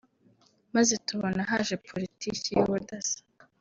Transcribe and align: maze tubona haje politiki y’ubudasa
maze 0.75 0.93
tubona 1.07 1.41
haje 1.49 1.75
politiki 1.89 2.47
y’ubudasa 2.57 3.19